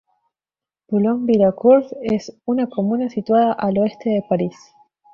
Boulogne-Billancourt 0.89 1.93
es 2.01 2.33
una 2.45 2.65
comuna 2.65 3.07
situada 3.07 3.53
al 3.53 3.77
oeste 3.77 4.09
de 4.09 4.25
París. 4.27 4.55